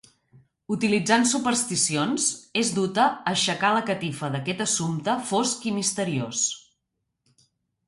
Utilitzant 0.75 1.27
supersticions, 1.31 2.29
és 2.63 2.71
duta 2.79 3.05
a 3.05 3.13
aixecar 3.35 3.71
la 3.77 3.85
catifa 3.91 4.33
d’aquest 4.39 4.65
assumpte 4.67 5.17
fosc 5.31 5.71
i 5.73 5.77
misteriós. 5.79 6.45